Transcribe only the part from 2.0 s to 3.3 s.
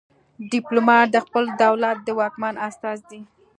د واکمن استازی دی